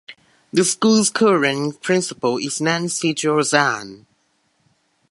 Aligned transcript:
The 0.51 0.63
school's 0.65 1.11
current 1.11 1.79
principal 1.83 2.39
is 2.39 2.59
Nancy 2.59 3.13
Girozan. 3.13 4.07